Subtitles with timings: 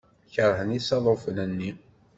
[0.33, 1.71] Keṛhen isaḍufen-nni.